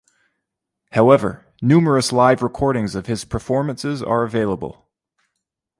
[0.93, 4.89] However, numerous live recordings of his performances are available.